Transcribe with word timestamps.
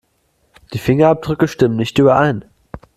Die 0.73 0.79
Fingerabdrücke 0.79 1.47
stimmen 1.47 1.75
nicht 1.77 1.99
überein. 1.99 2.43